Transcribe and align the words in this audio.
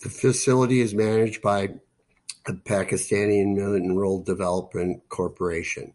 The 0.00 0.08
facility 0.08 0.80
is 0.80 0.94
managed 0.94 1.42
by 1.42 1.78
the 2.46 2.54
Pakistan 2.54 3.54
Mineral 3.54 4.22
Development 4.22 5.06
Corporation. 5.10 5.94